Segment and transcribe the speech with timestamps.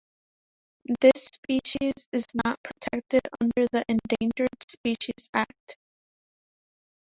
[0.99, 5.77] This species is not protected under the Endangered Species Act.